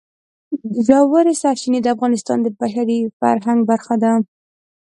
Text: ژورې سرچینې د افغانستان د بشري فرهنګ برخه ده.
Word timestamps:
ژورې 0.85 1.33
سرچینې 1.41 1.79
د 1.83 1.87
افغانستان 1.95 2.37
د 2.41 2.47
بشري 2.59 2.99
فرهنګ 3.19 3.59
برخه 3.69 3.95
ده. 4.03 4.13